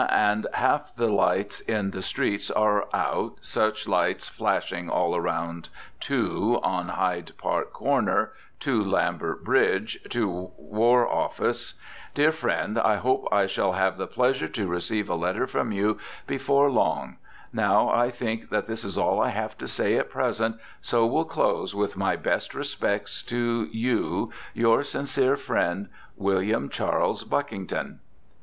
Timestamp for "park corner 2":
7.37-8.83